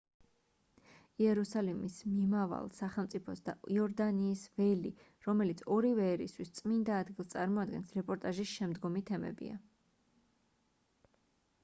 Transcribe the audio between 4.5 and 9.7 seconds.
ველი რომელიც ორივე ერისთვის წმინდა ადგილს წარმოადგენს რეპორტაჟის შემდგომი თემებია